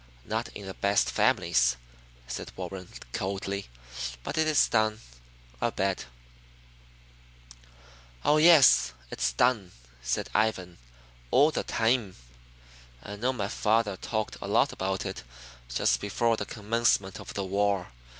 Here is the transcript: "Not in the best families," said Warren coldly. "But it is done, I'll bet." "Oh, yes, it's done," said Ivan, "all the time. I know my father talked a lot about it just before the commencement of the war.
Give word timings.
"Not 0.25 0.47
in 0.55 0.65
the 0.65 0.73
best 0.73 1.11
families," 1.11 1.75
said 2.27 2.51
Warren 2.55 2.89
coldly. 3.13 3.67
"But 4.23 4.35
it 4.35 4.47
is 4.47 4.67
done, 4.67 4.99
I'll 5.61 5.69
bet." 5.69 6.07
"Oh, 8.25 8.37
yes, 8.37 8.93
it's 9.11 9.31
done," 9.31 9.73
said 10.01 10.31
Ivan, 10.33 10.79
"all 11.29 11.51
the 11.51 11.61
time. 11.63 12.15
I 13.03 13.15
know 13.15 13.31
my 13.31 13.47
father 13.47 13.95
talked 13.95 14.37
a 14.41 14.47
lot 14.47 14.73
about 14.73 15.05
it 15.05 15.21
just 15.69 15.99
before 16.01 16.35
the 16.35 16.47
commencement 16.47 17.19
of 17.19 17.35
the 17.35 17.45
war. 17.45 17.89